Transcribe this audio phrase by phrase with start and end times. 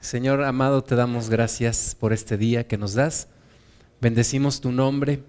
[0.00, 3.26] Señor amado, te damos gracias por este día que nos das.
[4.00, 5.24] Bendecimos tu nombre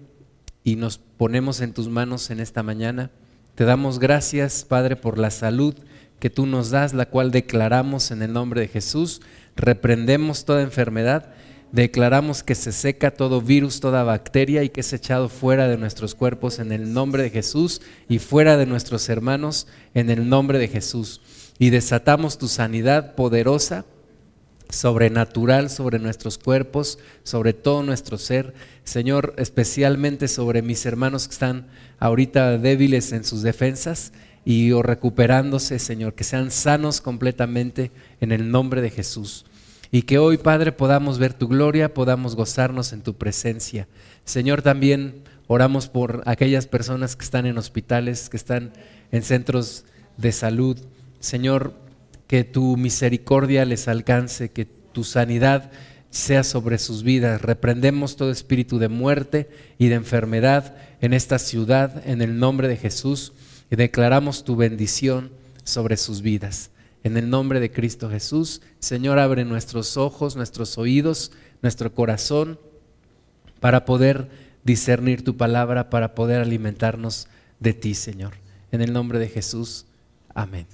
[0.62, 3.10] y nos ponemos en tus manos en esta mañana.
[3.56, 5.74] Te damos gracias, Padre, por la salud
[6.20, 9.22] que tú nos das, la cual declaramos en el nombre de Jesús.
[9.56, 11.34] Reprendemos toda enfermedad,
[11.72, 16.14] declaramos que se seca todo virus, toda bacteria y que es echado fuera de nuestros
[16.14, 20.68] cuerpos en el nombre de Jesús y fuera de nuestros hermanos en el nombre de
[20.68, 21.20] Jesús.
[21.58, 23.84] Y desatamos tu sanidad poderosa
[24.70, 28.54] sobrenatural sobre nuestros cuerpos, sobre todo nuestro ser.
[28.84, 31.66] Señor, especialmente sobre mis hermanos que están
[31.98, 34.12] ahorita débiles en sus defensas
[34.44, 39.44] y o recuperándose, Señor, que sean sanos completamente en el nombre de Jesús.
[39.92, 43.88] Y que hoy, Padre, podamos ver tu gloria, podamos gozarnos en tu presencia.
[44.24, 48.72] Señor, también oramos por aquellas personas que están en hospitales, que están
[49.10, 49.84] en centros
[50.16, 50.78] de salud.
[51.18, 51.74] Señor,
[52.30, 55.72] que tu misericordia les alcance, que tu sanidad
[56.10, 57.42] sea sobre sus vidas.
[57.42, 62.76] Reprendemos todo espíritu de muerte y de enfermedad en esta ciudad en el nombre de
[62.76, 63.32] Jesús
[63.68, 65.32] y declaramos tu bendición
[65.64, 66.70] sobre sus vidas.
[67.02, 72.60] En el nombre de Cristo Jesús, Señor, abre nuestros ojos, nuestros oídos, nuestro corazón
[73.58, 74.30] para poder
[74.62, 77.26] discernir tu palabra, para poder alimentarnos
[77.58, 78.34] de ti, Señor.
[78.70, 79.86] En el nombre de Jesús,
[80.32, 80.68] amén.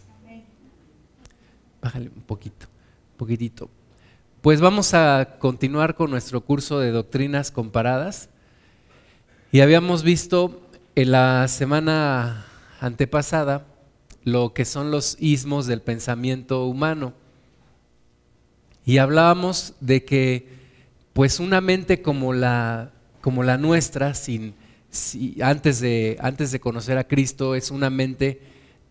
[1.87, 2.67] Bájale un poquito,
[3.13, 3.71] un poquitito.
[4.41, 8.29] Pues vamos a continuar con nuestro curso de doctrinas comparadas.
[9.53, 12.45] Y habíamos visto en la semana
[12.81, 13.69] antepasada
[14.25, 17.13] lo que son los ismos del pensamiento humano.
[18.85, 20.49] Y hablábamos de que
[21.13, 24.57] pues una mente como la, como la nuestra, sin,
[25.41, 28.41] antes, de, antes de conocer a Cristo, es una mente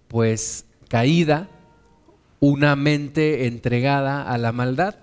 [0.07, 1.49] pues caída,
[2.47, 4.95] una mente entregada a la maldad.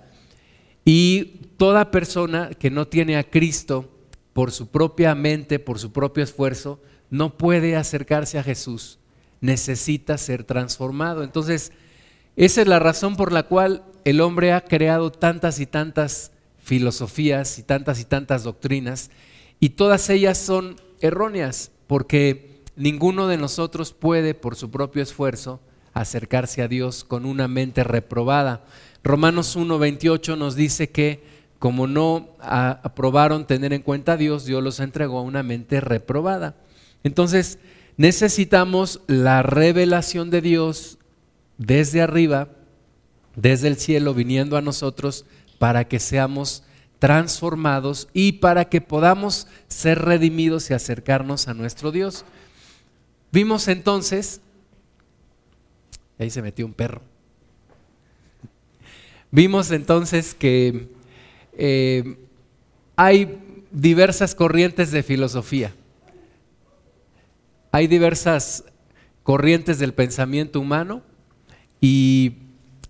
[0.85, 3.91] Y toda persona que no tiene a Cristo
[4.33, 8.99] por su propia mente, por su propio esfuerzo, no puede acercarse a Jesús.
[9.41, 11.25] Necesita ser transformado.
[11.25, 11.73] Entonces,
[12.37, 16.31] esa es la razón por la cual el hombre ha creado tantas y tantas
[16.63, 19.11] filosofías y tantas y tantas doctrinas,
[19.59, 25.61] y todas ellas son erróneas, porque ninguno de nosotros puede, por su propio esfuerzo,
[25.95, 28.65] acercarse a Dios con una mente reprobada.
[29.03, 31.23] Romanos 1.28 nos dice que
[31.59, 36.57] como no aprobaron tener en cuenta a Dios, Dios los entregó a una mente reprobada.
[37.05, 37.59] Entonces,
[37.97, 40.99] necesitamos la revelación de Dios
[41.59, 42.49] desde arriba,
[43.37, 45.25] desde el cielo, viniendo a nosotros
[45.59, 46.65] para que seamos
[46.99, 52.25] transformados y para que podamos ser redimidos y acercarnos a nuestro Dios.
[53.31, 54.41] Vimos entonces
[56.23, 57.03] ahí se metió un perro.
[59.31, 60.89] Vimos entonces que
[61.57, 62.17] eh,
[62.97, 63.39] hay
[63.71, 65.73] diversas corrientes de filosofía.
[67.71, 68.65] Hay diversas
[69.23, 71.03] corrientes del pensamiento humano
[71.81, 72.35] y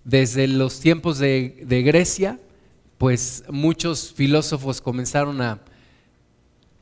[0.03, 2.39] desde los tiempos de, de Grecia,
[2.97, 5.61] pues muchos filósofos comenzaron a,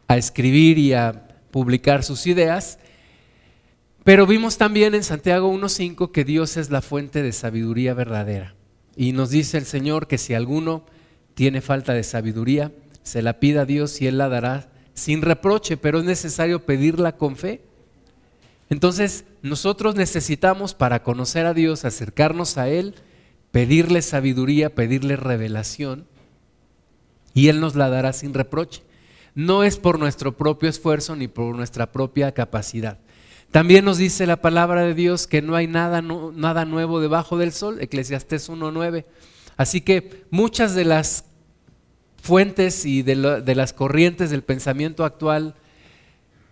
[0.07, 2.79] a escribir y a publicar sus ideas
[4.03, 8.55] pero vimos también en Santiago 1.5 que Dios es la fuente de sabiduría verdadera.
[8.95, 10.83] Y nos dice el Señor que si alguno
[11.35, 12.71] tiene falta de sabiduría,
[13.03, 17.15] se la pida a Dios y Él la dará sin reproche, pero es necesario pedirla
[17.15, 17.61] con fe.
[18.69, 22.95] Entonces, nosotros necesitamos para conocer a Dios, acercarnos a Él,
[23.51, 26.05] pedirle sabiduría, pedirle revelación,
[27.33, 28.81] y Él nos la dará sin reproche.
[29.35, 32.99] No es por nuestro propio esfuerzo ni por nuestra propia capacidad.
[33.51, 37.81] También nos dice la palabra de Dios que no hay nada, nuevo debajo del sol,
[37.81, 39.03] Eclesiastés 1.9.
[39.57, 41.25] Así que muchas de las
[42.21, 45.55] fuentes y de, de las corrientes del pensamiento actual,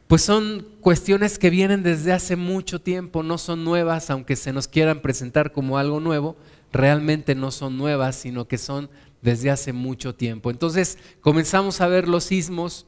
[0.07, 4.67] pues son cuestiones que vienen desde hace mucho tiempo, no son nuevas, aunque se nos
[4.67, 6.35] quieran presentar como algo nuevo,
[6.73, 8.89] realmente no son nuevas, sino que son
[9.21, 10.51] desde hace mucho tiempo.
[10.51, 12.87] Entonces comenzamos a ver los sismos,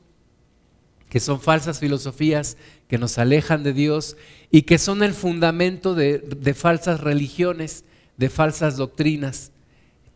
[1.11, 2.55] que son falsas filosofías
[2.87, 4.15] que nos alejan de Dios
[4.49, 7.83] y que son el fundamento de, falsas religiones,
[8.15, 9.51] de falsas doctrinas.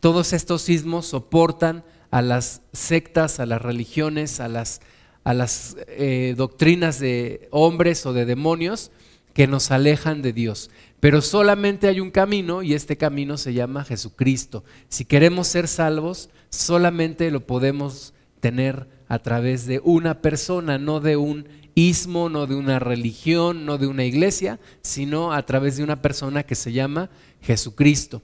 [0.00, 4.80] Todos estos sismos soportan a las sectas, a las religiones, a las,
[5.22, 8.90] a las eh, doctrinas de hombres o de demonios
[9.34, 10.70] que nos alejan de Dios.
[10.98, 14.64] Pero solamente hay un camino y este camino se llama Jesucristo.
[14.88, 21.16] Si queremos ser salvos, solamente lo podemos tener a través de una persona, no de
[21.16, 26.02] un ismo, no de una religión, no de una iglesia, sino a través de una
[26.02, 27.10] persona que se llama
[27.42, 28.22] Jesucristo.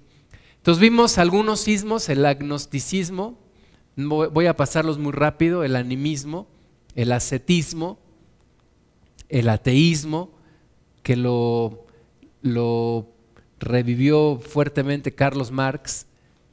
[0.56, 3.38] Entonces vimos algunos sismos, el agnosticismo,
[3.96, 6.46] voy a pasarlos muy rápido, el animismo,
[6.94, 7.98] el ascetismo,
[9.28, 10.30] el ateísmo,
[11.02, 11.84] que lo,
[12.42, 13.08] lo
[13.58, 16.06] revivió fuertemente Carlos Marx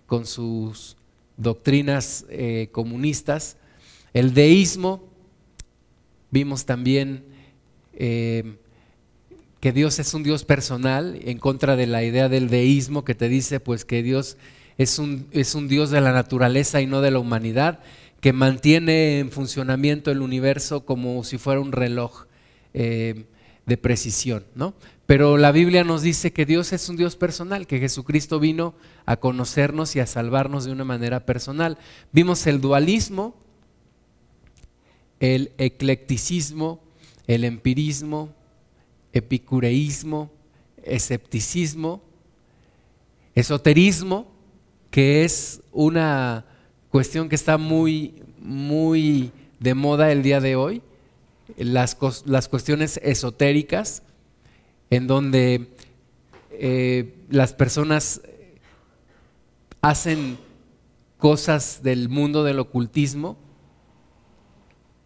[0.06, 0.98] con sus
[1.38, 3.58] doctrinas eh, comunistas,
[4.14, 5.08] el deísmo,
[6.32, 7.24] vimos también
[7.94, 8.58] eh,
[9.60, 13.30] que Dios es un Dios personal, en contra de la idea del deísmo que te
[13.30, 14.38] dice pues que Dios
[14.78, 17.80] es un, es un Dios de la naturaleza y no de la humanidad,
[18.22, 22.26] que mantiene en funcionamiento el universo como si fuera un reloj
[22.74, 23.26] eh,
[23.66, 24.74] de precisión, ¿no?
[25.06, 29.18] Pero la Biblia nos dice que Dios es un Dios personal, que Jesucristo vino a
[29.18, 31.80] conocernos y a salvarnos de una manera personal.
[32.12, 33.36] Vimos el dualismo,
[35.20, 36.82] el eclecticismo,
[37.28, 38.34] el empirismo,
[39.14, 40.32] epicureísmo,
[40.84, 42.02] escepticismo,
[43.36, 44.28] esoterismo,
[44.92, 46.46] que es una
[46.90, 50.82] cuestión que está muy, muy de moda el día de hoy,
[51.58, 54.04] las, las cuestiones esotéricas,
[54.90, 55.68] en donde
[56.52, 58.22] eh, las personas
[59.82, 60.38] hacen
[61.18, 63.38] cosas del mundo del ocultismo,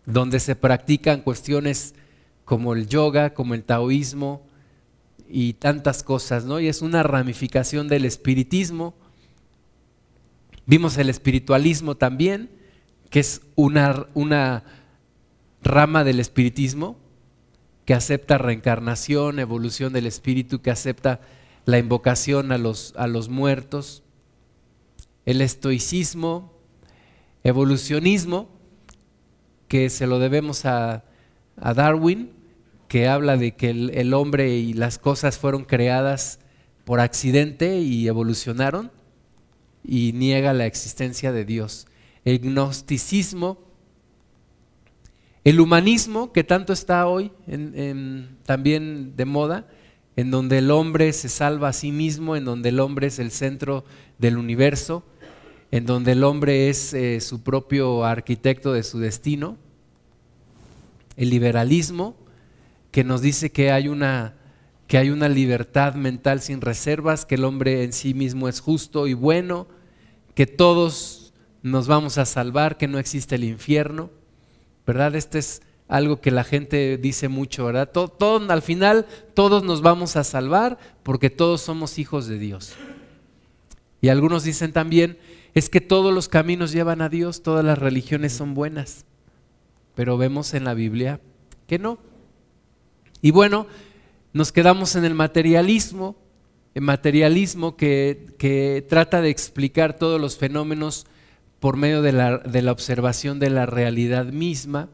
[0.05, 1.95] donde se practican cuestiones
[2.45, 4.45] como el yoga, como el taoísmo
[5.29, 6.59] y tantas cosas, ¿no?
[6.59, 8.93] Y es una ramificación del espiritismo.
[10.65, 12.49] Vimos el espiritualismo también,
[13.09, 14.63] que es una, una
[15.61, 16.97] rama del espiritismo
[17.85, 21.21] que acepta reencarnación, evolución del espíritu, que acepta
[21.65, 24.03] la invocación a los, a los muertos.
[25.25, 26.53] El estoicismo,
[27.43, 28.49] evolucionismo,
[29.73, 31.03] que se lo debemos a
[31.57, 32.31] a Darwin,
[32.87, 36.39] que habla de que el, hombre y las cosas fueron creadas
[36.85, 38.91] por accidente y evolucionaron,
[39.83, 41.87] y niega la existencia de Dios.
[42.23, 43.59] El gnosticismo,
[45.43, 47.31] el humanismo, que tanto está hoy
[48.45, 49.67] también de moda,
[50.15, 53.31] en donde el hombre se salva a sí mismo, en donde el hombre es el
[53.31, 53.83] centro
[54.19, 55.03] del universo,
[55.71, 59.57] en donde el hombre es eh, su propio arquitecto de su destino
[61.17, 62.15] el liberalismo,
[62.91, 64.35] que nos dice que hay una
[64.87, 69.07] que hay una libertad mental sin reservas, que el hombre en sí mismo es justo
[69.07, 69.65] y bueno,
[70.35, 71.33] que todos
[71.63, 74.11] nos vamos a salvar, que no existe el infierno,
[74.85, 75.15] ¿verdad?
[75.15, 77.89] Este es algo que la gente dice mucho, ¿verdad?
[77.89, 82.73] Todo, al final todos nos vamos a salvar porque todos somos hijos de Dios.
[84.01, 85.17] Y algunos dicen también,
[85.53, 89.05] es que todos los caminos llevan a Dios, todas las religiones son buenas
[89.95, 91.19] pero vemos en la Biblia
[91.67, 91.99] que no.
[93.21, 93.67] Y bueno,
[94.33, 96.15] nos quedamos en el materialismo,
[96.73, 101.05] el materialismo que, trata de explicar todos los fenómenos
[101.59, 104.89] por medio de la, de la observación de la realidad misma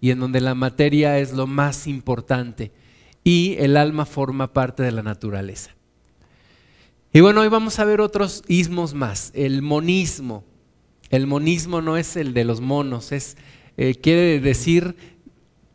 [0.00, 2.70] y en donde la materia es lo más importante
[3.24, 5.70] y el alma forma parte de la naturaleza.
[7.12, 9.30] Y bueno, hoy vamos a ver otros ismos más.
[9.34, 10.44] El monismo.
[11.10, 13.36] El monismo no es el de los monos, es
[13.76, 14.96] eh, quiere decir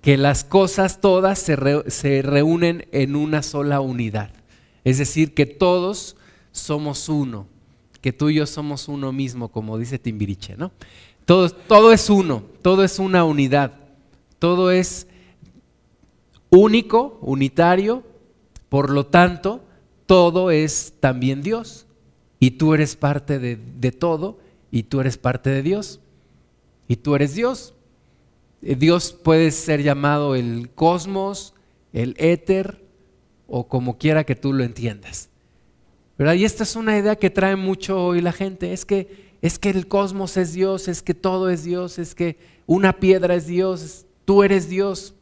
[0.02, 4.32] que las cosas todas se, reúnen en una sola unidad.
[4.84, 6.16] Es decir, que todos
[6.52, 7.48] somos uno,
[8.02, 10.72] que tú y yo somos uno mismo, como dice Timbiriche, ¿no?
[11.26, 13.74] Todo, todo es uno, todo es una unidad,
[14.40, 15.06] todo es
[16.50, 18.04] único, unitario,
[18.70, 19.64] por lo tanto,
[20.06, 21.86] todo es también Dios.
[22.40, 24.40] Y tú eres parte de todo,
[24.72, 26.00] y tú eres parte de Dios,
[26.88, 27.74] y tú eres Dios.
[28.62, 31.54] Eh, Dios puede ser llamado el cosmos,
[31.94, 32.84] el éter
[33.48, 35.30] o como quiera que tú lo entiendas.
[36.18, 36.34] ¿Verdad?
[36.34, 39.70] Y esta es una idea que trae mucho hoy la gente, es que es que
[39.70, 44.06] el cosmos es Dios, es que todo es Dios, es que una piedra es Dios,
[44.26, 45.16] tú eres Dios.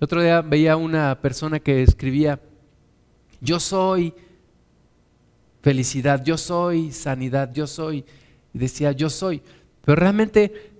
[0.00, 2.40] otro día veía una persona que escribía,
[3.40, 4.12] yo soy
[5.62, 8.04] felicidad, yo soy sanidad, yo soy,
[8.52, 9.40] y decía, yo soy.
[9.82, 10.73] Pero realmente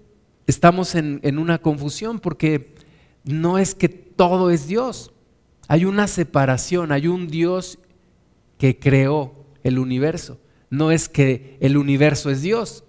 [0.46, 2.74] estamos en, una confusión porque
[3.24, 5.12] no es que todo es Dios.
[5.68, 7.78] Hay una separación, hay un Dios
[8.58, 10.38] que creó el universo.
[10.70, 12.84] No es que el universo es Dios.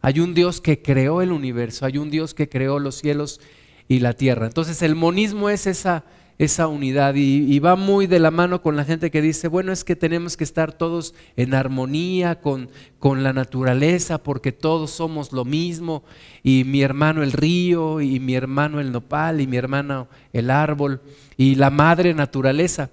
[0.00, 3.40] Hay un Dios que creó el universo, hay un Dios que creó los cielos
[3.86, 4.46] y la tierra.
[4.46, 6.04] Entonces el monismo es esa
[6.38, 9.84] esa unidad y, va muy de la mano con la gente que dice, bueno, es
[9.84, 15.44] que tenemos que estar todos en armonía con, con la naturaleza porque todos somos lo
[15.44, 16.02] mismo
[16.42, 21.00] y mi hermano el río y mi hermano el nopal y mi hermano el árbol
[21.36, 22.90] y la madre naturaleza.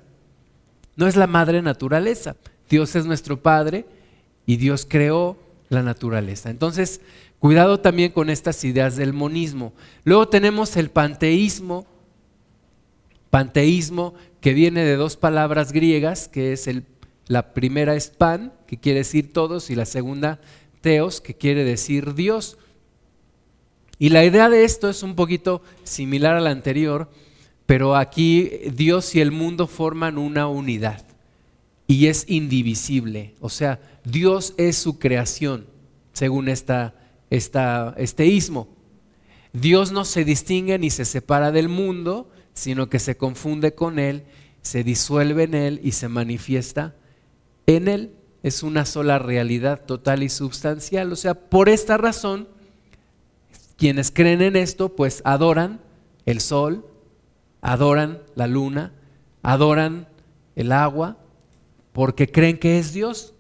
[0.96, 2.36] No es la madre naturaleza.
[2.70, 3.86] Dios es nuestro Padre
[4.46, 5.38] y Dios creó
[5.70, 6.50] la naturaleza.
[6.50, 7.02] Entonces,
[7.40, 9.74] cuidado también con estas ideas del monismo.
[10.04, 11.86] Luego tenemos el panteísmo,
[13.30, 16.86] panteísmo que viene de dos palabras griegas, que es el,
[17.28, 20.40] la primera es pan, que quiere decir todos, y la segunda
[20.82, 22.58] teos, que quiere decir Dios.
[23.98, 27.10] Y la idea de esto es un poquito similar a la anterior,
[27.66, 31.06] pero aquí Dios y el mundo forman una unidad
[31.86, 33.36] y es indivisible.
[33.42, 35.66] O sea, Dios es su creación,
[36.14, 36.96] según esta,
[37.30, 38.42] esta, este.
[39.52, 44.24] Dios no se distingue ni se separa del mundo, sino que se confunde con Él,
[44.62, 46.96] se disuelve en Él y se manifiesta
[47.66, 48.14] en Él.
[48.44, 51.12] Es una sola realidad total y substancial.
[51.12, 52.48] O sea, por esta razón,
[53.78, 55.82] quienes creen en esto, pues adoran
[56.26, 56.86] el sol,
[57.62, 58.94] adoran la luna,
[59.42, 60.08] adoran
[60.56, 61.18] el agua,
[61.94, 63.34] porque creen que es Dios,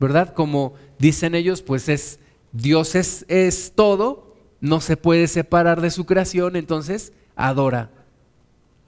[0.00, 0.34] ¿verdad?
[0.34, 2.18] Como dicen ellos, pues es
[2.52, 7.90] Dios es, es todo, no se puede separar de su creación, entonces adora,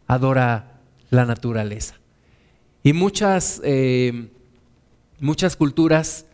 [0.09, 1.95] adora la naturaleza.
[2.83, 4.31] Y muchas, eh,
[5.21, 6.27] muchas culturas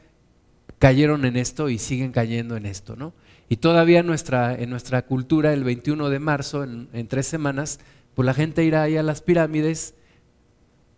[0.78, 3.12] cayeron en esto y siguen cayendo en esto, ¿no?
[3.48, 7.78] Y todavía en nuestra, en nuestra cultura, el 21 de marzo, en, en tres semanas,
[8.14, 9.94] pues la gente irá ahí a las pirámides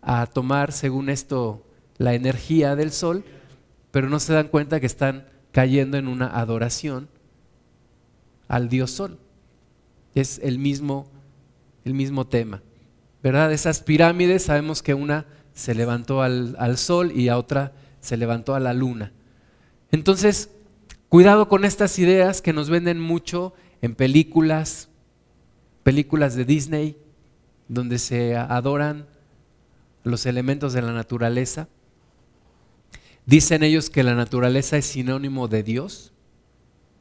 [0.01, 1.65] a tomar, según esto,
[1.97, 3.25] la energía del sol,
[3.91, 7.09] pero no se dan cuenta que están cayendo en una adoración
[8.47, 9.17] al dios sol.
[10.15, 11.07] Es el mismo,
[11.83, 12.61] el mismo tema.
[13.23, 13.51] ¿Verdad?
[13.51, 18.55] Esas pirámides sabemos que una se levantó al, al sol y a otra se levantó
[18.55, 19.11] a la luna.
[19.91, 20.51] Entonces,
[21.09, 24.89] cuidado con estas ideas que nos venden mucho en películas,
[25.83, 26.97] películas de Disney,
[27.67, 29.07] donde se adoran
[30.03, 31.67] los elementos de la naturaleza.
[33.25, 36.13] Dicen ellos que la naturaleza es sinónimo de Dios,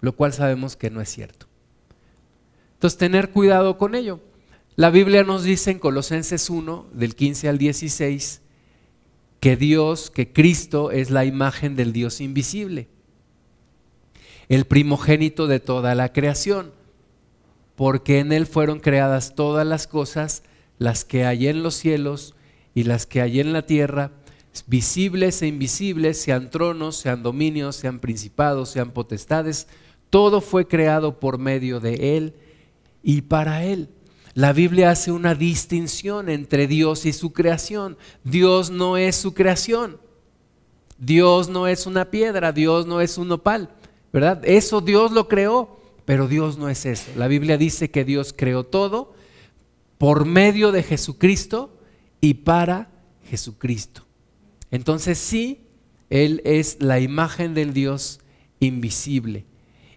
[0.01, 1.47] lo cual sabemos que no es cierto.
[2.75, 4.21] Entonces, tener cuidado con ello.
[4.77, 8.43] La Biblia nos dice en Colosenses 1, del 15 al 16,
[9.41, 12.89] que Dios, que Cristo es la imagen del Dios invisible,
[14.49, 16.73] el primogénito de toda la creación
[17.77, 20.43] porque en Él fueron creadas todas las cosas,
[20.79, 22.35] las que hay en los cielos
[22.75, 24.13] y las que hay en la tierra,
[24.67, 29.69] visibles e invisibles, sean tronos, sean dominios, sean principados, sean potestades,
[30.09, 32.35] todo fue creado por medio de Él
[33.03, 33.91] y para Él.
[34.37, 37.97] La Biblia hace una distinción entre Dios y su creación.
[38.23, 39.99] Dios no es su creación.
[40.99, 43.71] Dios no es una piedra, Dios no es un opal,
[44.13, 44.43] ¿verdad?
[44.45, 45.81] Eso Dios lo creó.
[46.05, 47.11] Pero Dios no es eso.
[47.17, 49.15] La Biblia dice que Dios creó todo
[49.97, 51.75] por medio de Jesucristo
[52.21, 52.91] y para
[53.31, 54.05] Jesucristo.
[54.71, 55.63] Entonces sí,
[56.11, 58.21] Él es la imagen del Dios
[58.61, 59.47] invisible.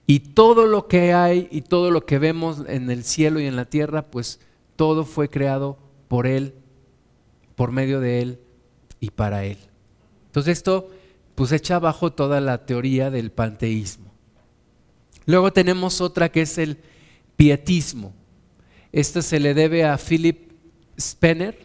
[0.10, 3.56] Y todo lo que hay y todo lo que vemos en el cielo y en
[3.56, 4.40] la tierra, pues
[4.76, 6.56] todo fue creado por Él,
[7.54, 8.40] por medio de Él
[9.00, 9.60] y para Él.
[10.26, 10.90] Entonces esto
[11.36, 14.12] pues echa abajo toda la teoría del panteísmo.
[15.28, 16.80] Luego tenemos otra que es el
[17.36, 18.12] pietismo.
[18.92, 20.54] Esta se le debe a Philip
[21.00, 21.56] Spener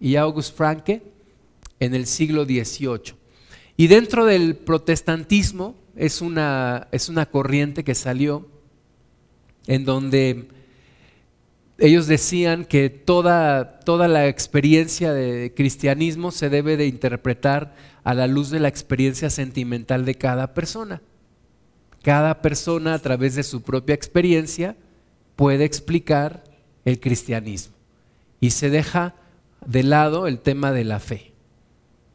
[0.00, 1.02] y August Franke
[1.78, 3.16] en el siglo XVIII.
[3.76, 8.46] Y dentro del protestantismo es una, es una corriente que salió
[9.66, 10.48] en donde
[11.78, 17.74] ellos decían que toda, toda la experiencia de cristianismo se debe de interpretar
[18.04, 21.02] a la luz de la experiencia sentimental de cada persona.
[22.02, 24.76] Cada persona a través de su propia experiencia
[25.34, 26.44] puede explicar
[26.84, 27.74] el cristianismo
[28.40, 29.14] y se deja
[29.66, 31.32] de lado el tema de la fe,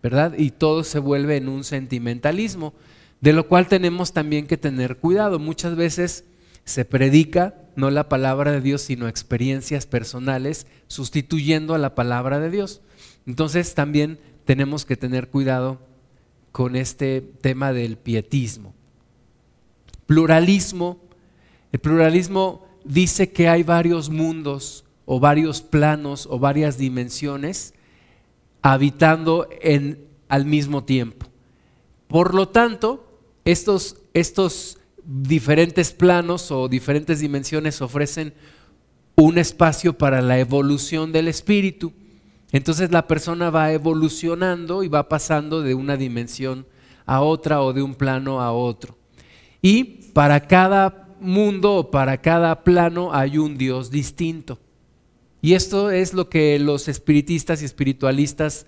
[0.01, 0.33] ¿verdad?
[0.37, 2.73] Y todo se vuelve en un sentimentalismo,
[3.21, 5.39] de lo cual tenemos también que tener cuidado.
[5.39, 6.25] Muchas veces
[6.65, 12.49] se predica no la palabra de Dios, sino experiencias personales, sustituyendo a la palabra de
[12.49, 12.81] Dios.
[13.25, 15.79] Entonces también tenemos que tener cuidado
[16.51, 18.73] con este tema del pietismo
[20.11, 20.99] pluralismo.
[21.71, 27.73] El pluralismo dice que hay varios mundos o varios planos o varias dimensiones
[28.61, 31.27] habitando en, al mismo tiempo.
[32.09, 33.10] Por lo tanto,
[33.45, 38.33] estos, estos diferentes planos o diferentes dimensiones ofrecen
[39.15, 41.93] un espacio para la evolución del espíritu.
[42.51, 46.65] Entonces la persona va evolucionando y va pasando de una dimensión
[47.05, 48.97] a otra o de un plano a otro.
[49.61, 49.83] Y
[50.13, 54.59] para cada mundo o para cada plano hay un Dios distinto.
[55.41, 58.67] Y esto es lo que los espiritistas y espiritualistas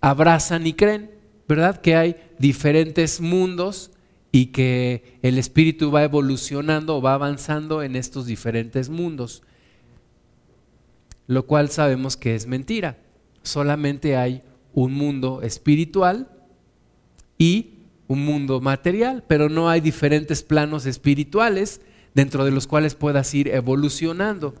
[0.00, 1.18] abrazan y creen.
[1.48, 1.80] ¿verdad?
[1.80, 3.90] Que hay diferentes mundos
[4.30, 9.42] y que el espíritu va evolucionando o va avanzando en estos diferentes mundos.
[11.26, 12.98] Lo cual sabemos que es mentira.
[13.42, 14.42] Solamente hay
[14.72, 16.30] un mundo espiritual
[17.38, 17.74] y
[18.06, 21.80] un mundo material, pero no hay diferentes planos espirituales
[22.14, 24.54] dentro de los cuales puedas ir evolucionando.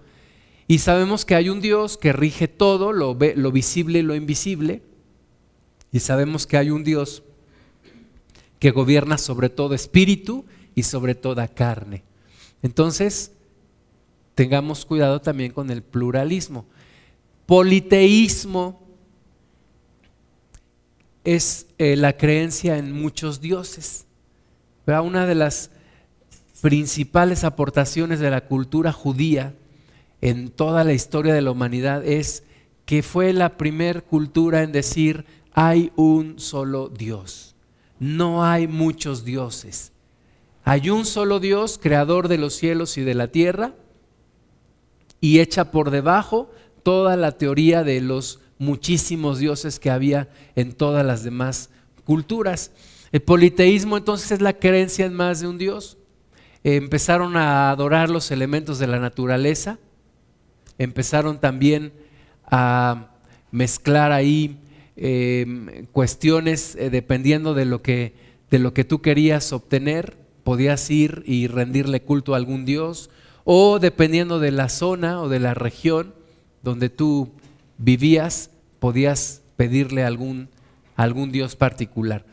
[0.66, 4.82] Y sabemos que hay un Dios que rige todo, lo, lo visible y lo invisible.
[5.90, 7.22] Y sabemos que hay un Dios
[8.58, 12.02] que gobierna sobre todo espíritu y sobre toda carne.
[12.62, 13.32] Entonces,
[14.34, 16.66] tengamos cuidado también con el pluralismo.
[17.46, 18.80] Politeísmo
[21.24, 24.06] es eh, la creencia en muchos dioses.
[24.86, 25.70] Una de las
[26.62, 29.54] principales aportaciones de la cultura judía
[30.20, 32.42] en toda la historia de la humanidad es
[32.86, 37.54] que fue la primer cultura en decir hay un solo Dios,
[37.98, 39.92] no hay muchos dioses.
[40.64, 43.74] Hay un solo Dios, creador de los cielos y de la tierra,
[45.20, 46.50] y echa por debajo
[46.82, 51.70] toda la teoría de los muchísimos dioses que había en todas las demás
[52.04, 52.72] culturas.
[53.12, 55.96] El politeísmo entonces es la creencia en más de un Dios.
[56.64, 59.78] empezaron a adorar los elementos de la naturaleza,
[60.76, 61.92] empezaron también
[62.44, 63.10] a
[63.50, 64.58] mezclar ahí
[65.00, 68.14] em, cuestiones eh, dependiendo de lo, que,
[68.50, 73.10] de lo que tú querías obtener, podías ir y rendirle culto a algún dios,
[73.44, 76.14] o dependiendo de la zona o de la región
[76.62, 77.30] donde tú
[77.78, 78.50] vivías,
[78.80, 80.48] podías pedirle algún,
[80.96, 82.24] algún dios particular.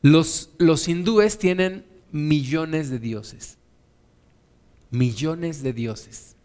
[0.00, 3.58] Los, los hindúes tienen millones de dioses,
[4.90, 6.36] millones de dioses.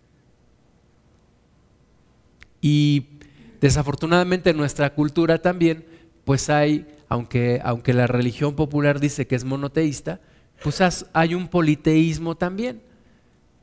[2.62, 3.06] Y
[3.62, 5.86] desafortunadamente en nuestra cultura también,
[6.26, 10.20] pues hay, aunque, aunque la religión popular dice que es monoteísta,
[10.64, 10.82] pues
[11.14, 12.82] hay un politeísmo también,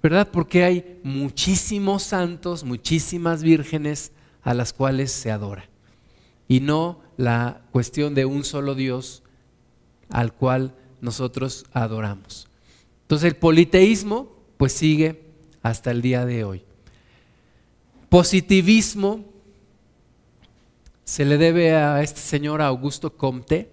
[0.02, 0.28] ¿verdad?
[0.30, 5.68] Porque hay muchísimos santos, muchísimas vírgenes a las cuales se adora.
[6.46, 9.22] Y no la cuestión de un solo Dios
[10.10, 12.48] al cual nosotros adoramos.
[13.02, 15.24] Entonces el politeísmo pues sigue
[15.62, 16.64] hasta el día de hoy.
[18.08, 19.33] Positivismo
[21.04, 23.70] se le debe a este señor Augusto Comte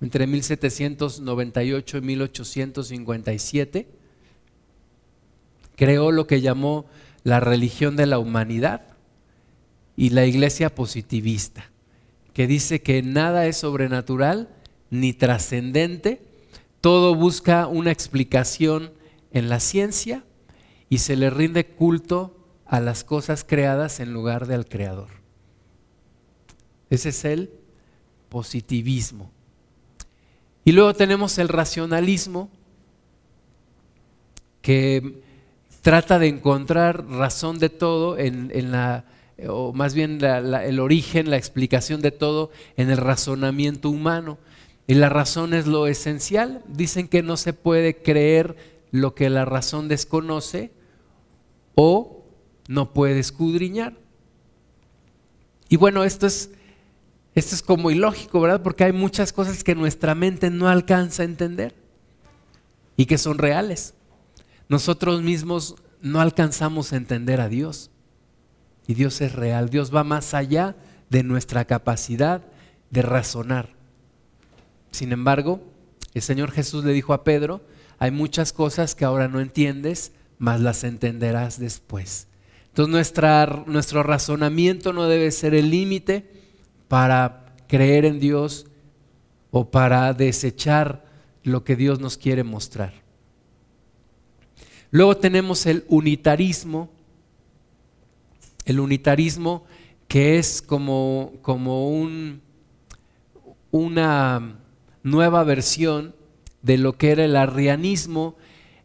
[0.00, 3.88] entre 1798 y 1857.
[5.76, 6.86] Creó lo que llamó
[7.22, 8.82] la religión de la humanidad
[9.96, 11.70] y la iglesia positivista,
[12.32, 14.48] que dice que nada es sobrenatural
[14.90, 16.22] ni trascendente,
[16.80, 18.92] todo busca una explicación
[19.30, 20.24] en la ciencia
[20.88, 25.21] y se le rinde culto a las cosas creadas en lugar del creador.
[26.92, 27.48] Ese es el
[28.28, 29.30] positivismo.
[30.62, 32.50] Y luego tenemos el racionalismo
[34.60, 35.22] que
[35.80, 39.06] trata de encontrar razón de todo en, la,
[39.48, 44.36] o más bien el origen, la explicación de todo en el razonamiento humano.
[44.86, 46.62] Y la razón es lo esencial.
[46.68, 48.54] Dicen que no se puede creer
[48.90, 50.72] lo que la razón desconoce
[51.74, 52.26] o
[52.68, 53.94] no puede escudriñar.
[55.70, 56.50] Y bueno, esto es,
[57.34, 58.62] esto es como ilógico, ¿verdad?
[58.62, 61.74] Porque hay muchas cosas que nuestra mente no alcanza a entender
[62.96, 63.94] y que son reales.
[64.68, 67.90] Nosotros mismos no alcanzamos a entender a Dios.
[68.86, 69.70] Y Dios es real.
[69.70, 70.76] Dios va más allá
[71.08, 72.42] de nuestra capacidad
[72.90, 73.70] de razonar.
[74.90, 75.62] Sin embargo,
[76.12, 77.62] el Señor Jesús le dijo a Pedro,
[77.98, 82.26] hay muchas cosas que ahora no entiendes, mas las entenderás después.
[82.68, 83.14] Entonces
[83.66, 86.41] nuestro razonamiento no debe ser el límite
[86.92, 88.66] para creer en Dios
[89.50, 91.06] o para desechar
[91.42, 92.92] lo que Dios nos quiere mostrar.
[94.90, 96.90] Luego tenemos el unitarismo,
[98.66, 99.64] el unitarismo
[100.06, 102.42] que es como, como un,
[103.70, 104.58] una
[105.02, 106.14] nueva versión
[106.60, 108.36] de lo que era el arrianismo.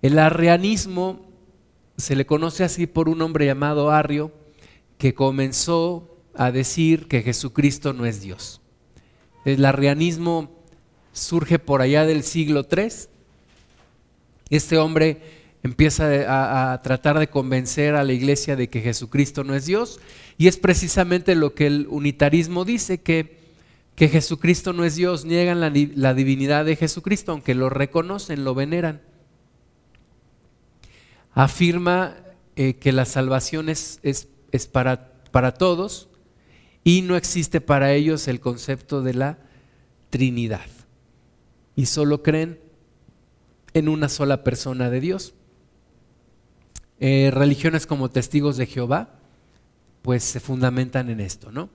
[0.01, 1.25] El arrianismo
[1.97, 4.31] se le conoce así por un hombre llamado Arrio
[4.97, 8.61] que comenzó a decir que Jesucristo no es Dios.
[9.45, 10.63] El arrianismo
[11.11, 12.89] surge por allá del siglo III.
[14.49, 15.21] Este hombre
[15.63, 19.99] empieza a, tratar de convencer a la iglesia de que Jesucristo no es Dios
[20.37, 23.39] y es precisamente lo que el unitarismo dice, que,
[23.95, 29.01] que Jesucristo no es Dios, niegan la divinidad de Jesucristo, aunque lo reconocen, lo veneran
[31.37, 32.15] afirma
[32.55, 34.27] eh, que la salvación es, es,
[34.65, 36.09] para, para todos
[36.87, 39.39] y no existe para ellos el concepto de la
[40.09, 40.69] Trinidad
[41.75, 42.61] y solo creen
[43.73, 45.33] en una sola persona de Dios.
[47.01, 49.19] Eh, religiones como testigos de Jehová,
[50.01, 51.69] pues se fundamentan en esto, ¿no?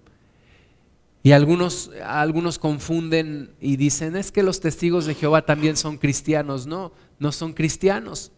[1.23, 6.67] Y algunos, algunos confunden y dicen, es que los testigos de Jehová también son cristianos.
[6.67, 8.33] No, no son cristianos.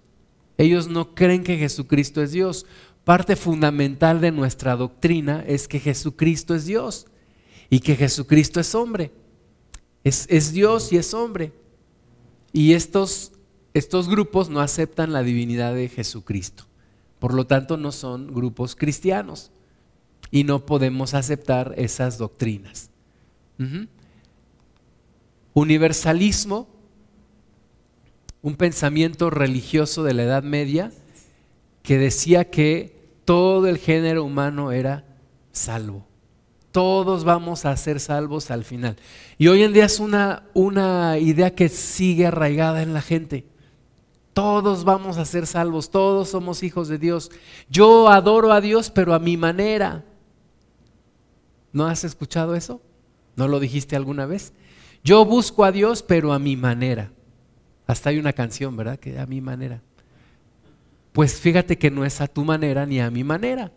[0.59, 2.67] Ellos no creen que Jesucristo es Dios.
[3.05, 7.07] Parte fundamental de nuestra doctrina es que Jesucristo es Dios
[7.69, 9.13] y que Jesucristo es hombre.
[10.03, 11.53] Es, es Dios y es hombre.
[12.53, 13.33] Y estos,
[13.75, 16.65] estos grupos no aceptan la divinidad de Jesucristo.
[17.19, 19.51] Por lo tanto, no son grupos cristianos
[20.31, 22.91] y no podemos aceptar esas doctrinas.
[25.53, 26.69] Universalismo,
[28.43, 30.91] un pensamiento religioso de la Edad Media
[31.85, 35.05] que decía que todo el género humano era
[35.53, 36.07] salvo.
[36.73, 38.97] Todos vamos a ser salvos al final.
[39.37, 43.47] Y hoy en día es una, una idea que sigue arraigada en la gente.
[44.33, 47.31] Todos vamos a ser salvos, todos somos hijos de Dios.
[47.69, 50.05] Yo adoro a Dios, pero a mi manera.
[51.71, 52.81] ¿No has escuchado eso?
[53.37, 54.55] ¿No lo dijiste alguna vez?
[55.05, 57.13] Yo busco a Dios, pero a mi manera.
[57.87, 58.99] Hasta hay una canción, ¿verdad?
[58.99, 59.83] Que a mi manera.
[61.15, 63.71] Pues fíjate que no es a tu manera ni a mi manera.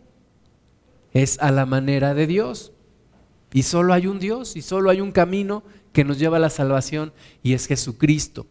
[1.12, 2.72] Es a la manera de Dios.
[3.52, 6.50] Y solo hay un Dios y solo hay un camino que nos lleva a la
[6.50, 7.12] salvación
[7.44, 8.48] y es Jesucristo.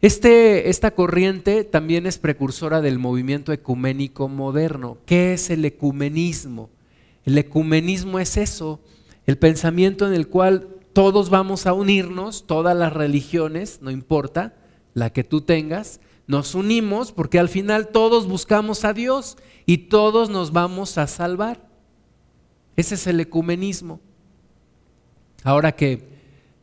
[0.00, 4.98] Este, esta corriente también es precursora del movimiento ecuménico moderno.
[5.06, 6.70] ¿Qué es el ecumenismo?
[7.24, 8.78] El ecumenismo es eso,
[9.26, 14.54] el pensamiento en el cual todos vamos a unirnos, todas las religiones, no importa
[14.94, 20.30] la que tú tengas, nos unimos porque al final todos buscamos a Dios y todos
[20.30, 21.68] nos vamos a salvar.
[22.76, 24.00] Ese es el ecumenismo.
[25.42, 26.08] Ahora que,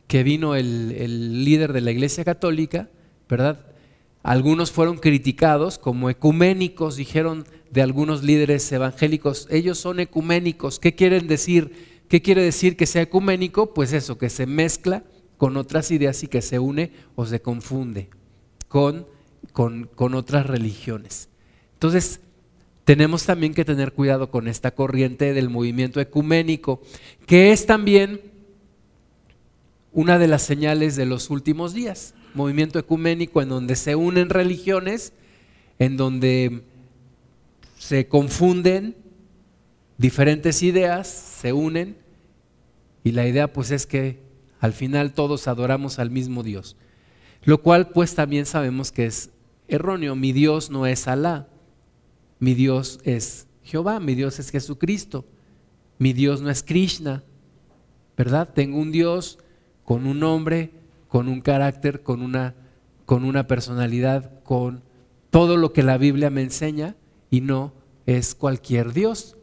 [0.06, 2.88] que vino el, el líder de la Iglesia Católica,
[3.28, 3.66] ¿verdad?
[4.22, 10.78] Algunos fueron criticados como ecuménicos, dijeron de algunos líderes evangélicos, ellos son ecuménicos.
[10.78, 12.06] ¿Qué quieren decir?
[12.08, 13.74] ¿Qué quiere decir que sea ecuménico?
[13.74, 15.04] Pues eso, que se mezcla
[15.36, 18.08] con otras ideas y que se une o se confunde
[18.68, 19.06] con,
[19.58, 21.28] con, otras religiones.
[21.72, 22.20] Entonces,
[22.84, 26.80] tenemos también que tener cuidado con esta corriente del movimiento ecuménico,
[27.26, 28.20] que es también
[29.92, 35.12] una de las señales de los últimos días movimiento ecuménico en donde se unen religiones,
[35.80, 36.62] en donde
[37.78, 38.94] se confunden
[39.96, 41.96] diferentes ideas, se unen
[43.02, 44.20] y la idea pues es que
[44.60, 46.76] al final todos adoramos al mismo Dios.
[47.42, 49.30] Lo cual pues también sabemos que es
[49.68, 50.16] erróneo.
[50.16, 51.48] Mi Dios no es Alá,
[52.40, 55.24] mi Dios es Jehová, mi Dios es Jesucristo,
[55.98, 57.22] mi Dios no es Krishna,
[58.16, 58.52] ¿verdad?
[58.52, 59.38] Tengo un Dios
[59.84, 60.72] con un nombre,
[61.08, 62.54] con un carácter, con una,
[63.06, 64.82] con una personalidad, con
[65.30, 66.96] todo lo que la Biblia me enseña
[67.30, 67.72] y no
[68.06, 69.36] es cualquier Dios.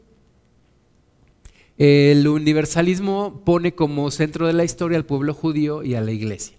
[1.78, 6.55] El universalismo pone como centro de la historia al pueblo judío y a la iglesia.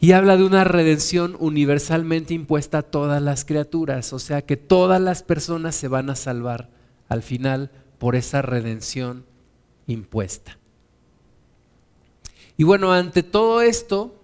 [0.00, 5.00] Y habla de una redención universalmente impuesta a todas las criaturas, o sea que todas
[5.00, 6.70] las personas se van a salvar
[7.08, 9.24] al final por esa redención
[9.86, 10.58] impuesta.
[12.56, 14.20] Y bueno, ante todo esto,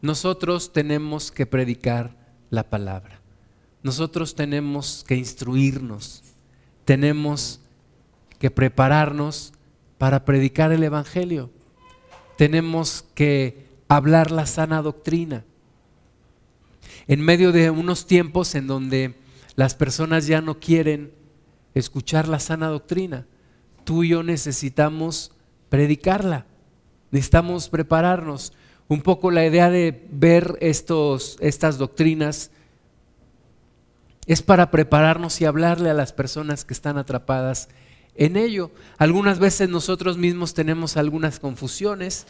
[0.00, 2.16] nosotros tenemos que predicar
[2.50, 3.20] la palabra.
[3.82, 6.22] Nosotros tenemos que instruirnos,
[6.84, 7.60] tenemos
[8.38, 9.52] que prepararnos
[9.98, 11.50] para predicar el Evangelio.
[12.36, 15.44] Tenemos que hablar la sana doctrina.
[17.06, 19.14] En medio de unos tiempos en donde
[19.56, 21.12] las personas ya no quieren
[21.74, 23.26] escuchar la sana doctrina,
[23.84, 25.32] tú y yo necesitamos
[25.68, 26.46] predicarla.
[27.10, 28.52] Necesitamos prepararnos.
[28.88, 32.50] Un poco la idea de ver estos, estas doctrinas
[34.26, 37.68] es para prepararnos y hablarle a las personas que están atrapadas
[38.14, 38.70] en ello.
[38.98, 42.26] Algunas veces nosotros mismos tenemos algunas confusiones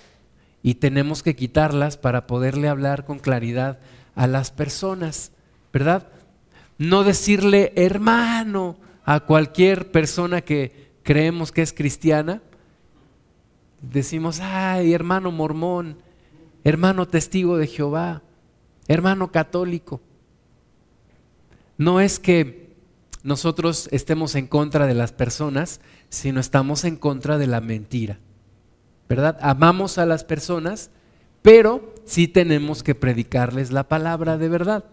[0.68, 3.78] y tenemos que quitarlas para poderle hablar con claridad
[4.14, 5.32] a las personas,
[5.72, 6.08] ¿verdad?
[6.76, 8.76] No decirle hermano
[9.06, 12.42] a cualquier persona que creemos que es cristiana,
[13.80, 16.02] decimos, ay, hermano mormón,
[16.64, 18.20] hermano testigo de Jehová,
[18.88, 20.02] hermano católico.
[21.78, 22.76] No es que
[23.22, 28.18] nosotros estemos en contra de las personas, sino estamos en contra de la mentira.
[29.08, 29.38] ¿Verdad?
[29.40, 30.90] Amamos a las personas,
[31.42, 34.84] pero sí tenemos que predicarles la palabra de verdad.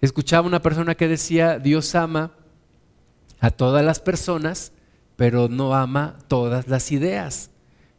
[0.00, 2.32] Escuchaba una persona que decía, Dios ama
[3.40, 4.72] a todas las personas,
[5.16, 7.50] pero no ama todas las ideas.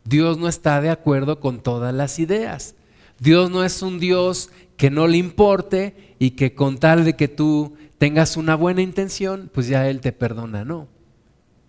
[0.06, 2.76] Dios no está de acuerdo con todas las ideas.
[3.20, 7.28] Dios no es un Dios que no le importe y que con tal de que
[7.28, 10.66] tú tengas una buena intención, pues ya Él te perdona.
[10.66, 10.88] No.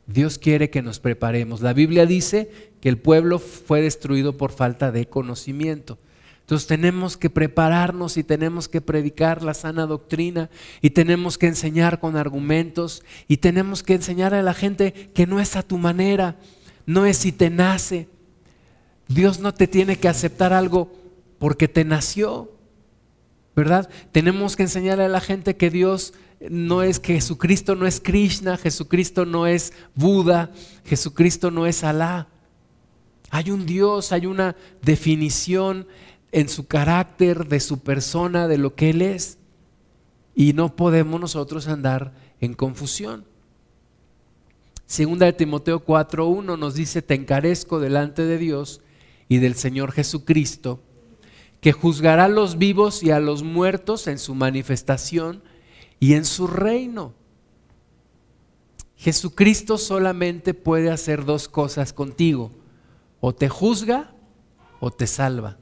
[0.06, 1.60] Dios quiere que nos preparemos.
[1.60, 5.97] La Biblia dice que el pueblo fue destruido por falta de conocimiento.
[6.40, 10.51] Entonces tenemos que prepararnos y tenemos que predicar la sana doctrina
[10.83, 15.40] y tenemos que enseñar con argumentos y tenemos que enseñar a la gente que no
[15.40, 16.37] es a tu manera,
[16.85, 18.07] no es si te nace.
[19.09, 20.92] Dios no te tiene que aceptar algo
[21.38, 22.53] porque te nació,
[23.57, 23.88] ¿verdad?
[24.12, 26.12] Tenemos que enseñar a la gente que Dios
[26.51, 30.53] no es que Jesucristo no es Krishna, Jesucristo no es Buda,
[30.85, 32.29] Jesucristo no es Alá.
[33.35, 35.88] Hay un Dios, hay una definición
[36.31, 39.38] en su carácter, de su persona, de lo que Él es.
[40.37, 43.25] Y no podemos nosotros andar en confusión.
[44.87, 48.81] Segunda de Timoteo 4.1 nos dice, te encarezco delante de Dios
[49.29, 50.81] y del Señor Jesucristo,
[51.61, 55.42] que juzgará a los vivos y a los muertos en su manifestación
[55.99, 57.14] y en su reino.
[58.97, 62.53] Jesucristo solamente puede hacer dos cosas contigo,
[63.26, 64.12] o te juzga
[64.80, 65.56] o te salva.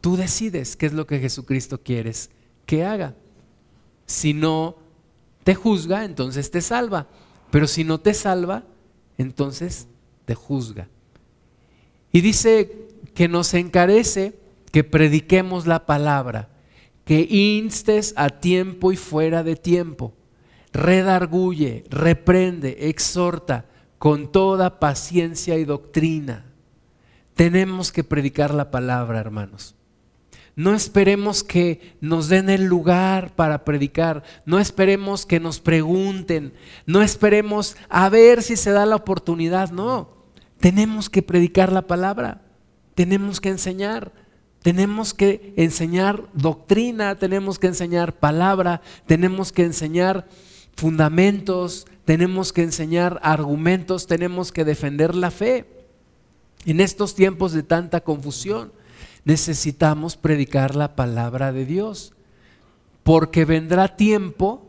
[0.00, 2.30] Tú decides qué es lo que Jesucristo quieres
[2.66, 3.16] que haga.
[4.06, 4.76] Si no
[5.42, 7.08] te juzga, entonces te salva.
[7.50, 8.62] Pero si no te salva,
[9.18, 9.88] entonces
[10.24, 10.88] te juzga.
[12.12, 14.38] Y dice que nos encarece
[14.70, 16.48] que prediquemos la palabra,
[17.04, 20.14] que instes a tiempo y fuera de tiempo,
[20.72, 23.66] redarguye, reprende, exhorta
[23.98, 26.51] con toda paciencia y doctrina.
[27.42, 29.74] Tenemos que predicar la palabra, hermanos.
[30.54, 34.22] No esperemos que nos den el lugar para predicar.
[34.46, 36.52] No esperemos que nos pregunten.
[36.86, 39.72] No esperemos a ver si se da la oportunidad.
[39.72, 40.24] No,
[40.60, 42.42] tenemos que predicar la palabra.
[42.94, 44.12] Tenemos que enseñar.
[44.62, 47.16] Tenemos que enseñar doctrina.
[47.18, 48.82] Tenemos que enseñar palabra.
[49.06, 50.28] Tenemos que enseñar
[50.76, 51.88] fundamentos.
[52.04, 54.06] Tenemos que enseñar argumentos.
[54.06, 55.81] Tenemos que defender la fe.
[56.64, 58.72] En estos tiempos de tanta confusión
[59.24, 62.12] necesitamos predicar la palabra de Dios,
[63.02, 64.68] porque vendrá tiempo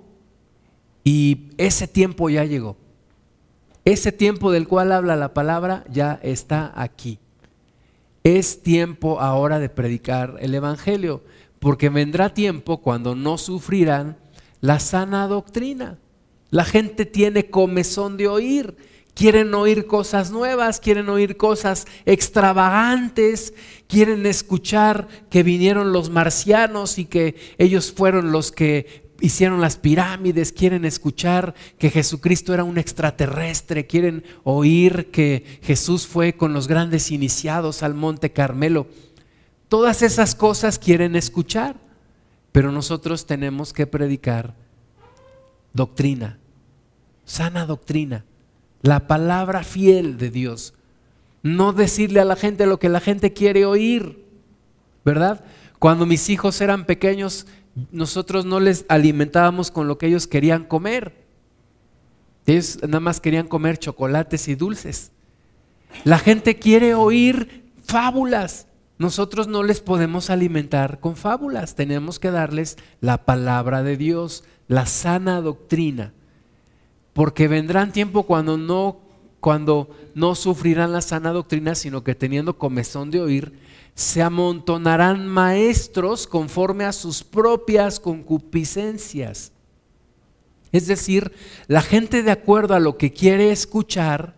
[1.04, 2.78] y ese tiempo ya llegó.
[3.86, 7.20] Ese tiempo del cual habla la palabra ya está aquí.
[8.24, 11.24] Es tiempo ahora de predicar el Evangelio,
[11.60, 14.18] porque vendrá tiempo cuando no sufrirán
[14.62, 16.00] la sana doctrina.
[16.50, 18.78] La gente tiene comezón de oír
[19.14, 23.54] Quieren oír cosas nuevas, quieren oír cosas extravagantes,
[23.88, 30.52] quieren escuchar que vinieron los marcianos y que ellos fueron los que hicieron las pirámides,
[30.52, 37.12] quieren escuchar que Jesucristo era un extraterrestre, quieren oír que Jesús fue con los grandes
[37.12, 38.88] iniciados al Monte Carmelo.
[39.68, 41.78] Todas esas cosas quieren escuchar,
[42.52, 44.56] pero nosotros tenemos que predicar
[45.72, 46.40] doctrina,
[47.26, 48.26] sana doctrina
[48.84, 50.76] la palabra fiel de Dios.
[51.42, 54.24] No decirle a la gente lo que la gente quiere oír,
[55.04, 55.44] ¿verdad?
[55.80, 57.48] Cuando mis hijos eran pequeños,
[57.92, 61.24] nosotros no les alimentábamos con lo que ellos querían comer.
[62.46, 65.12] Ellos nada más querían comer chocolates y dulces.
[66.04, 68.68] La gente quiere oír fábulas.
[68.98, 71.76] Nosotros no les podemos alimentar con fábulas.
[71.76, 76.14] Tenemos que darles la palabra de Dios, la sana doctrina
[77.14, 79.00] porque vendrán tiempo cuando no,
[79.40, 83.60] cuando no sufrirán la sana doctrina, sino que teniendo comezón de oír,
[83.96, 89.52] se amontonarán maestros conforme a sus propias concupiscencias.
[90.72, 91.32] Es decir,
[91.68, 94.36] la gente de acuerdo a lo que quiere escuchar,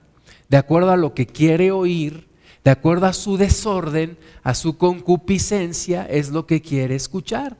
[0.50, 2.28] de acuerdo a lo que quiere oír,
[2.66, 7.58] de acuerdo a su desorden, a su concupiscencia, es lo que quiere escuchar.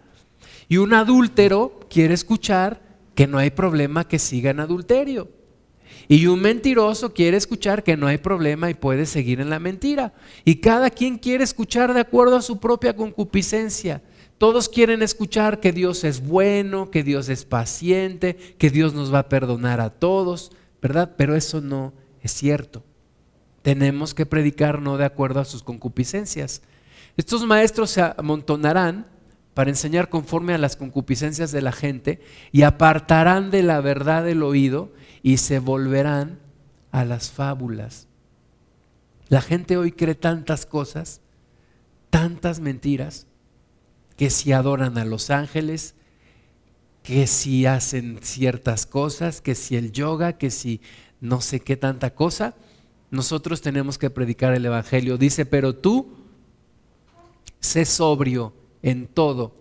[0.68, 2.82] Y un adúltero quiere escuchar
[3.16, 5.30] que no hay problema que siga en adulterio.
[6.08, 10.14] Y un mentiroso quiere escuchar que no hay problema y puede seguir en la mentira.
[10.44, 14.04] Y cada quien quiere escuchar de acuerdo a su propia concupiscencia.
[14.38, 19.20] Todos quieren escuchar que Dios es bueno, que Dios es paciente, que Dios nos va
[19.20, 20.52] a perdonar a todos,
[20.82, 21.14] ¿verdad?
[21.18, 22.84] Pero eso no es cierto.
[23.62, 26.62] Tenemos que predicar no de acuerdo a sus concupiscencias.
[27.18, 29.08] Estos maestros se amontonarán
[29.56, 32.20] para enseñar conforme a las concupiscencias de la gente
[32.52, 34.92] y apartarán de la verdad el oído
[35.24, 36.40] y se volverán
[36.92, 38.08] a las fábulas.
[39.30, 41.22] La gente hoy cree tantas cosas,
[42.10, 43.28] tantas mentiras,
[44.18, 45.96] que si adoran a los ángeles,
[47.02, 50.82] que si hacen ciertas cosas, que si el yoga, que si
[51.22, 52.56] no sé qué tanta cosa,
[53.10, 55.18] nosotros tenemos que predicar el Evangelio.
[55.18, 56.14] Dice, pero tú
[57.62, 59.56] sé sobrio en todo,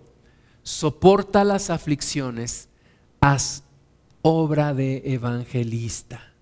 [0.62, 2.68] soporta las aflicciones,
[3.20, 3.64] haz
[4.20, 6.34] obra de evangelista.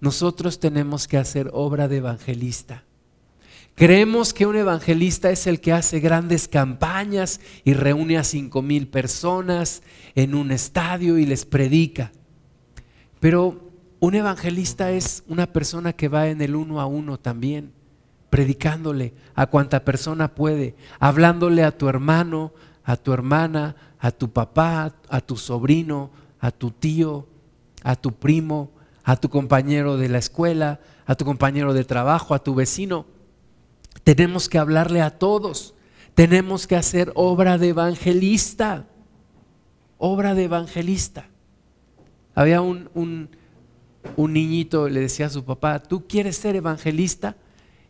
[0.00, 2.84] Nosotros tenemos que hacer obra de evangelista.
[3.74, 8.86] Creemos que un evangelista es el que hace grandes campañas y reúne a cinco mil
[8.86, 9.82] personas
[10.14, 12.12] en un estadio y les predica.
[13.18, 17.72] Pero un evangelista es una persona que va en el uno a uno también,
[18.34, 24.92] predicándole a cuanta persona puede, hablándole a tu hermano, a tu hermana, a tu papá,
[25.08, 27.28] a tu sobrino, a tu tío,
[27.84, 28.72] a tu primo,
[29.04, 33.06] a tu compañero de la escuela, a tu compañero de trabajo, a tu vecino.
[34.02, 35.74] Tenemos que hablarle a todos.
[36.16, 38.88] Tenemos que hacer obra de evangelista.
[39.96, 41.28] Obra de evangelista.
[42.34, 43.28] Había un, un,
[44.16, 47.36] un niñito, le decía a su papá, ¿tú quieres ser evangelista?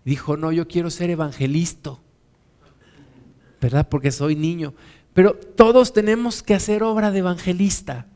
[0.05, 1.97] Dijo, no, yo quiero ser evangelista.
[3.61, 3.89] ¿Verdad?
[3.89, 4.75] Porque soy niño.
[5.15, 8.07] Pero todos tenemos que hacer obra de evangelista.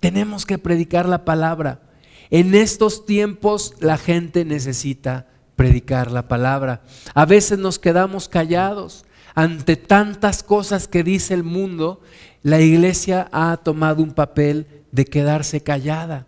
[0.00, 1.82] Tenemos que predicar la palabra.
[2.30, 6.82] En estos tiempos la gente necesita predicar la palabra.
[7.14, 9.04] A veces nos quedamos callados
[9.34, 12.00] ante tantas cosas que dice el mundo.
[12.42, 16.26] La iglesia ha tomado un papel de quedarse callada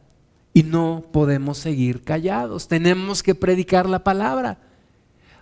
[0.53, 2.69] y no podemos seguir callados.
[2.69, 4.59] Tenemos que predicar la palabra.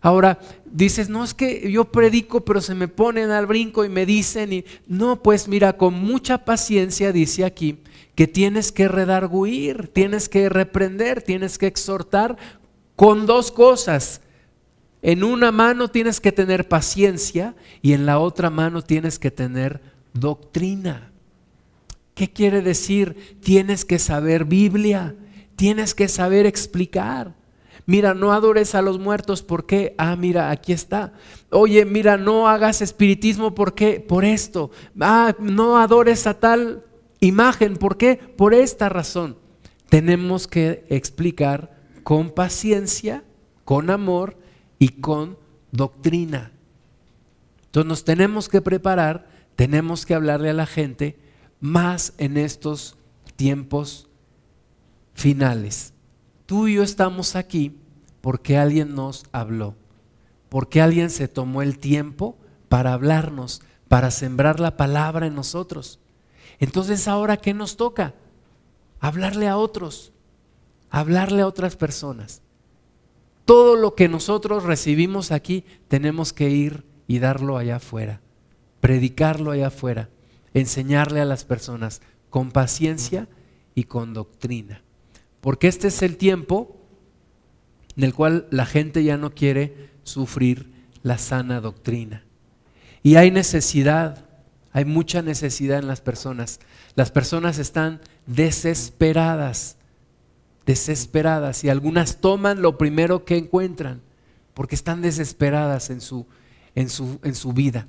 [0.03, 4.05] Ahora, dices, no es que yo predico, pero se me ponen al brinco y me
[4.05, 7.79] dicen, y no, pues mira, con mucha paciencia dice aquí
[8.17, 12.37] que tienes que redarguir, tienes que reprender, tienes que exhortar
[12.97, 14.21] con dos cosas.
[15.03, 19.81] En una mano tienes que tener paciencia y en la otra mano tienes que tener
[20.13, 21.13] doctrina.
[22.15, 23.39] ¿Qué quiere decir?
[23.41, 25.15] Tienes que saber Biblia,
[25.57, 27.35] tienes que saber explicar.
[27.87, 29.95] Mira, no adores a los muertos, ¿por qué?
[29.99, 31.13] Ah, mira, aquí está.
[31.51, 34.01] Oye, mira, no hagas espiritismo, ¿por qué?
[34.01, 34.71] Por esto.
[35.01, 36.85] Ah, no adores a tal
[37.21, 38.17] imagen, ¿por qué?
[38.17, 39.37] Por esta razón.
[39.89, 43.25] Tenemos que explicar con paciencia,
[43.65, 44.37] con amor
[44.79, 45.37] y con
[45.73, 46.53] doctrina.
[47.67, 51.19] Entonces nos tenemos que preparar, tenemos que hablarle a la gente
[51.61, 52.97] más en estos
[53.37, 54.09] tiempos
[55.15, 55.92] finales.
[56.47, 57.79] Tú y yo estamos aquí
[58.21, 59.75] porque alguien nos habló,
[60.49, 62.37] porque alguien se tomó el tiempo
[62.69, 65.99] para hablarnos, para sembrar la palabra en nosotros.
[66.59, 68.15] Entonces ahora, ¿qué nos toca?
[69.01, 70.13] Hablarle a otros,
[70.91, 72.43] hablarle a otras personas.
[73.45, 78.21] Todo lo que nosotros recibimos aquí tenemos que ir y darlo allá afuera,
[78.81, 80.09] predicarlo allá afuera,
[80.55, 82.01] enseñarle a las personas
[82.31, 83.29] con paciencia
[83.75, 84.83] y con doctrina.
[85.43, 86.79] Porque este es el tiempo
[87.95, 92.25] en el cual la gente ya no quiere sufrir la sana doctrina.
[93.03, 94.25] Y hay necesidad,
[94.73, 96.61] hay mucha necesidad en las personas.
[96.95, 99.77] Las personas están desesperadas
[100.67, 104.01] desesperadas y algunas toman lo primero que encuentran
[104.55, 106.27] porque están desesperadas en su,
[106.75, 107.87] en su, en su vida.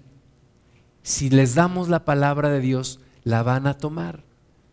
[1.03, 4.23] Si les damos la palabra de Dios, la van a tomar.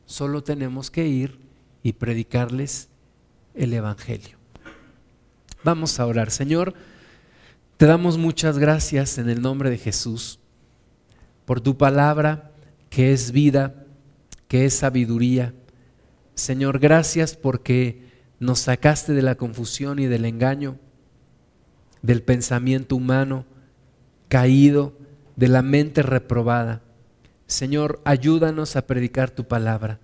[0.07, 1.40] Solo tenemos que ir
[1.83, 2.89] y predicarles
[3.55, 4.39] el Evangelio.
[5.65, 6.31] Vamos a orar.
[6.31, 6.75] Señor,
[7.77, 10.39] te damos muchas gracias en el nombre de Jesús
[11.45, 12.53] por tu palabra
[12.89, 13.87] que es vida,
[14.49, 15.55] que es sabiduría
[16.41, 18.01] Señor, gracias porque
[18.39, 20.79] nos sacaste de la confusión y del engaño,
[22.01, 23.45] del pensamiento humano
[24.29, 24.97] caído,
[25.37, 26.81] de la mente reprobada.
[27.47, 30.01] Señor, ayúdanos a predicar tu palabra.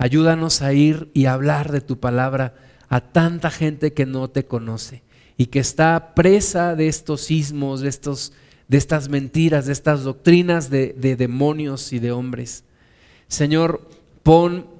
[0.00, 2.54] Ayúdanos a ir y hablar de tu palabra
[2.88, 5.02] a tanta gente que no te conoce
[5.36, 8.32] y que está presa de estos sismos, de, estos,
[8.66, 12.64] de estas mentiras, de estas doctrinas de, de demonios y de hombres.
[13.28, 13.86] Señor,
[14.22, 14.70] pon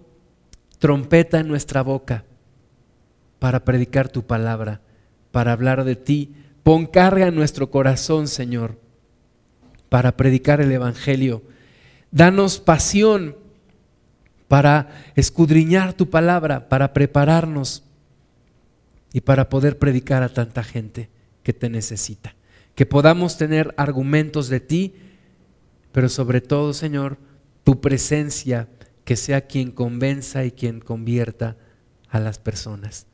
[0.79, 2.25] trompeta en nuestra boca
[3.39, 4.81] para predicar tu palabra,
[5.33, 6.33] para hablar de ti.
[6.63, 8.79] Pon carga en nuestro corazón, Señor,
[9.91, 11.43] para predicar el Evangelio.
[12.11, 13.37] Danos pasión
[14.51, 17.85] para escudriñar tu palabra, para prepararnos
[19.13, 21.09] y para poder predicar a tanta gente
[21.45, 22.35] que te necesita.
[22.75, 24.95] Que podamos tener argumentos de ti,
[25.93, 27.17] pero sobre todo, Señor,
[27.63, 28.67] tu presencia
[29.05, 31.57] que sea quien convenza y quien convierta
[32.09, 33.07] a las personas.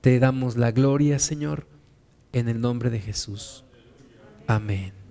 [0.00, 1.68] Te damos la gloria, Señor,
[2.32, 3.62] en el nombre de Jesús.
[4.48, 5.01] Amén.